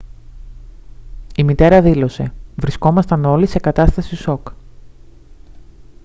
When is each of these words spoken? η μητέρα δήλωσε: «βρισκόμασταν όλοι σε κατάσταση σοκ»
η 1.35 1.43
μητέρα 1.43 1.81
δήλωσε: 1.81 2.33
«βρισκόμασταν 2.55 3.25
όλοι 3.25 3.45
σε 3.47 3.59
κατάσταση 3.59 4.15
σοκ» 4.15 4.47